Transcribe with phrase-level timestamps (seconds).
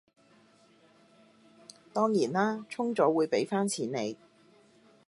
[1.93, 4.17] 當然啦，充咗會畀返錢你